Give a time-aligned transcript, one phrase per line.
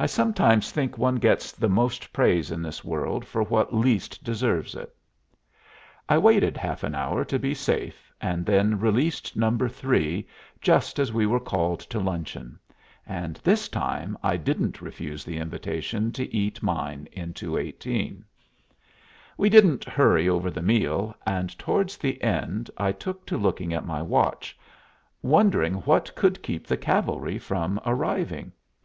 [0.00, 4.74] I sometimes think one gets the most praise in this world for what least deserves
[4.74, 4.92] it.
[6.08, 9.56] I waited half an hour to be safe, and then released No.
[9.56, 10.26] 3,
[10.60, 12.58] just as we were called to luncheon;
[13.06, 18.24] and this time I didn't refuse the invitation to eat mine in 218.
[19.38, 23.86] We didn't hurry over the meal, and towards the end I took to looking at
[23.86, 24.58] my watch,
[25.22, 28.50] wondering what could keep the cavalry from arriving.